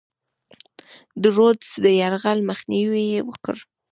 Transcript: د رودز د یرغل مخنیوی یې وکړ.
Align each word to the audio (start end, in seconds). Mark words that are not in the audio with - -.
د 1.21 1.23
رودز 1.35 1.69
د 1.83 1.85
یرغل 1.99 2.39
مخنیوی 2.49 3.03
یې 3.13 3.21
وکړ. 3.29 3.57